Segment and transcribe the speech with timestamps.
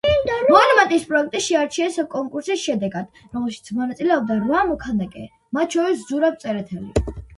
[0.53, 5.27] მონუმენტის პროექტი შეარჩიეს კონკურსის შედეგად, რომელშიც მონაწილეობდა რვა მოქანდაკე,
[5.59, 7.21] მათ შორის ზურაბ წერეთელი.